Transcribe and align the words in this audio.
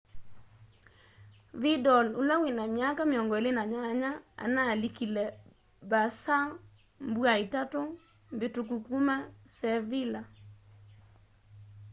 vĩdal 1.61 2.07
ũla 2.21 2.35
wĩna 2.43 2.63
myaka 2.75 3.03
28 3.05 4.09
analĩkĩle 4.45 5.25
barca 5.89 6.37
mbũa 7.09 7.33
itatũ 7.45 7.81
mbĩtũkũ 8.33 8.75
kũma 8.85 9.15
sevĩlla 9.55 10.21